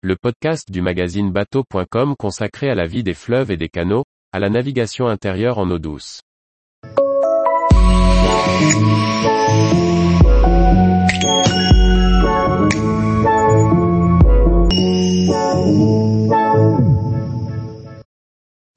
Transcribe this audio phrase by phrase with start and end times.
[0.00, 4.38] le podcast du magazine bateau.com consacré à la vie des fleuves et des canaux, à
[4.38, 6.20] la navigation intérieure en eau douce.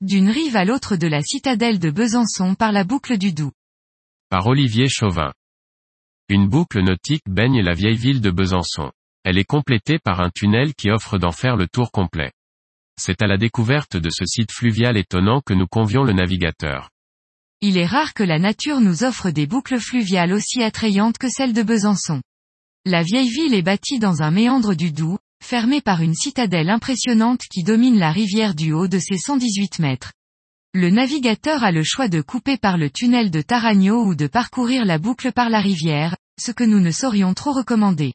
[0.02, 3.52] D'une rive à l'autre de la citadelle de Besançon par la boucle du Doubs.
[4.30, 5.32] Par Olivier Chauvin.
[6.30, 8.92] Une boucle nautique baigne la vieille ville de Besançon.
[9.24, 12.32] Elle est complétée par un tunnel qui offre d'en faire le tour complet.
[13.00, 16.90] C'est à la découverte de ce site fluvial étonnant que nous convions le navigateur.
[17.62, 21.54] Il est rare que la nature nous offre des boucles fluviales aussi attrayantes que celle
[21.54, 22.22] de Besançon.
[22.86, 27.42] La vieille ville est bâtie dans un méandre du Doubs, fermée par une citadelle impressionnante
[27.52, 30.14] qui domine la rivière du haut de ses 118 mètres.
[30.74, 34.86] Le navigateur a le choix de couper par le tunnel de Taragno ou de parcourir
[34.86, 38.14] la boucle par la rivière, ce que nous ne saurions trop recommander.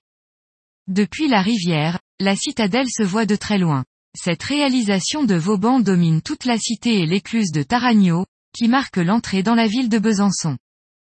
[0.88, 3.84] Depuis la rivière, la citadelle se voit de très loin.
[4.16, 8.24] Cette réalisation de Vauban domine toute la cité et l'écluse de Taragno,
[8.56, 10.56] qui marque l'entrée dans la ville de Besançon.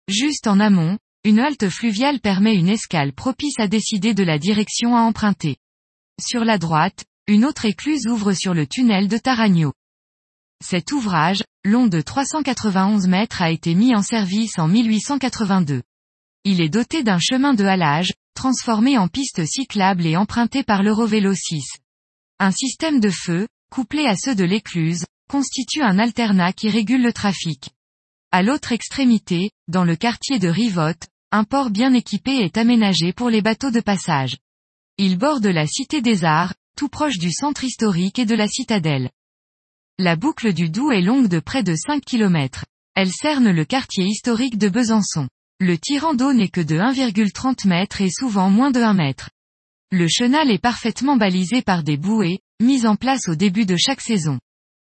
[0.08, 4.94] Juste en amont, une halte fluviale permet une escale propice à décider de la direction
[4.94, 5.56] à emprunter.
[6.20, 9.72] Sur la droite, une autre écluse ouvre sur le tunnel de Taragno.
[10.62, 15.82] Cet ouvrage, long de 391 mètres a été mis en service en 1882.
[16.44, 21.34] Il est doté d'un chemin de halage, transformé en piste cyclable et emprunté par l'Eurovélo
[21.34, 21.64] 6.
[22.38, 27.12] Un système de feu, couplé à ceux de l'écluse, constitue un alternat qui régule le
[27.12, 27.70] trafic.
[28.30, 33.30] À l'autre extrémité, dans le quartier de Rivotte, un port bien équipé est aménagé pour
[33.30, 34.36] les bateaux de passage.
[34.98, 39.10] Il borde la Cité des Arts, tout proche du centre historique et de la citadelle.
[39.98, 42.64] La boucle du Doubs est longue de près de 5 km.
[42.94, 45.28] Elle cerne le quartier historique de Besançon.
[45.64, 49.12] Le tirant d'eau n'est que de 1,30 m et souvent moins de 1 m.
[49.92, 54.00] Le chenal est parfaitement balisé par des bouées, mises en place au début de chaque
[54.00, 54.40] saison.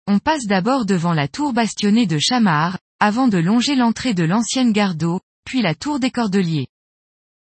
[0.08, 4.72] On passe d'abord devant la tour bastionnée de Chamard, avant de longer l'entrée de l'ancienne
[4.72, 6.66] gare d'eau, puis la tour des Cordeliers.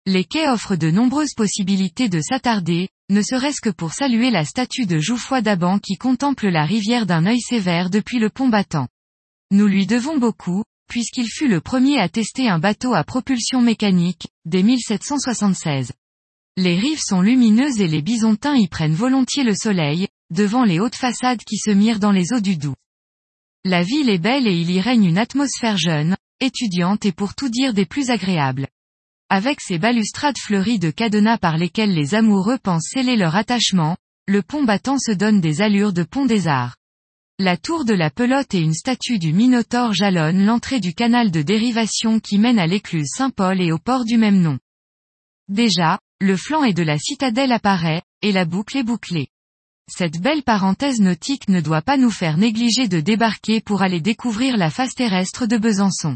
[0.05, 4.87] Les quais offrent de nombreuses possibilités de s'attarder, ne serait-ce que pour saluer la statue
[4.87, 8.89] de Jouffroy d'Aban qui contemple la rivière d'un œil sévère depuis le pont battant.
[9.51, 14.27] Nous lui devons beaucoup, puisqu'il fut le premier à tester un bateau à propulsion mécanique,
[14.45, 15.91] dès 1776.
[16.57, 20.95] Les rives sont lumineuses et les bisontins y prennent volontiers le soleil, devant les hautes
[20.95, 22.75] façades qui se mirent dans les eaux du Doubs.
[23.63, 27.49] La ville est belle et il y règne une atmosphère jeune, étudiante et pour tout
[27.49, 28.67] dire des plus agréables.
[29.29, 33.97] Avec ses balustrades fleuries de cadenas par lesquelles les amoureux pensent sceller leur attachement,
[34.27, 36.75] le pont battant se donne des allures de pont des arts.
[37.37, 41.41] La tour de la pelote et une statue du Minotaure jalonnent l'entrée du canal de
[41.41, 44.57] dérivation qui mène à l'écluse Saint-Paul et au port du même nom.
[45.49, 49.27] Déjà, le flanc et de la citadelle apparaît, et la boucle est bouclée.
[49.91, 54.55] Cette belle parenthèse nautique ne doit pas nous faire négliger de débarquer pour aller découvrir
[54.55, 56.15] la face terrestre de Besançon.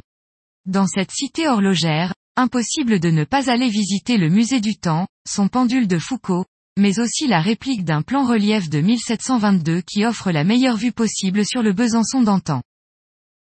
[0.66, 5.50] Dans cette cité horlogère, impossible de ne pas aller visiter le musée du temps, son
[5.50, 6.46] pendule de Foucault,
[6.79, 11.45] mais aussi la réplique d'un plan relief de 1722 qui offre la meilleure vue possible
[11.45, 12.63] sur le Besançon d'antan.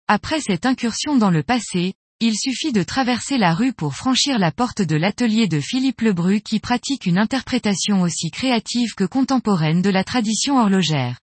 [0.08, 4.52] Après cette incursion dans le passé, il suffit de traverser la rue pour franchir la
[4.52, 9.90] porte de l'atelier de Philippe Lebru qui pratique une interprétation aussi créative que contemporaine de
[9.90, 11.20] la tradition horlogère.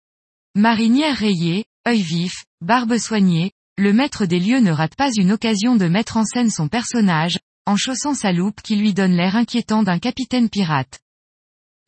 [0.55, 5.75] Marinière rayée, œil vif, barbe soignée, le maître des lieux ne rate pas une occasion
[5.75, 7.37] de mettre en scène son personnage,
[7.67, 10.99] en chaussant sa loupe qui lui donne l'air inquiétant d'un capitaine pirate.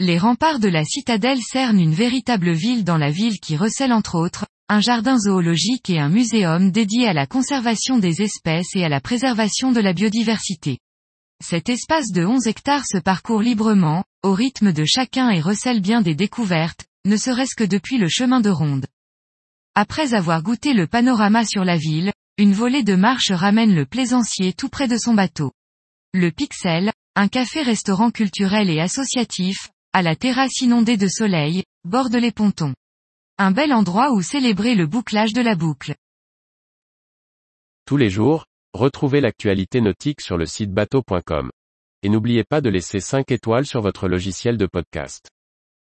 [0.03, 4.15] Les remparts de la citadelle cernent une véritable ville dans la ville qui recèle entre
[4.15, 8.89] autres, un jardin zoologique et un muséum dédié à la conservation des espèces et à
[8.89, 10.79] la préservation de la biodiversité.
[11.39, 16.01] Cet espace de 11 hectares se parcourt librement, au rythme de chacun et recèle bien
[16.01, 18.87] des découvertes, ne serait-ce que depuis le chemin de ronde.
[19.75, 24.53] Après avoir goûté le panorama sur la ville, une volée de marche ramène le plaisancier
[24.53, 25.51] tout près de son bateau.
[26.11, 32.31] Le Pixel, un café-restaurant culturel et associatif, à la terrasse inondée de soleil, borde les
[32.31, 32.73] pontons.
[33.37, 35.95] Un bel endroit où célébrer le bouclage de la boucle.
[37.85, 41.51] Tous les jours, retrouvez l'actualité nautique sur le site bateau.com.
[42.03, 45.29] Et n'oubliez pas de laisser 5 étoiles sur votre logiciel de podcast.